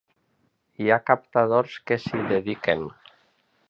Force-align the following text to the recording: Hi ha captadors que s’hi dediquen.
Hi 0.85 0.89
ha 0.89 0.97
captadors 1.11 1.77
que 1.91 2.01
s’hi 2.07 2.27
dediquen. 2.35 2.87